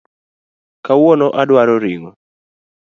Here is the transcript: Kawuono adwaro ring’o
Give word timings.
Kawuono 0.85 1.27
adwaro 1.41 1.75
ring’o 1.83 2.11